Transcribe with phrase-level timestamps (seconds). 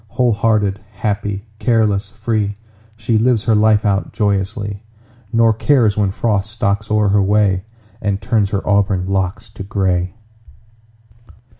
[0.07, 2.55] Whole hearted, happy, careless, free,
[2.95, 4.81] She lives her life out joyously,
[5.31, 7.65] Nor cares when Frost stalks o'er her way
[8.01, 10.15] And turns her auburn locks to gray.